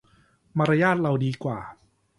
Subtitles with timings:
[0.57, 1.57] มารยาทเราดีกว่า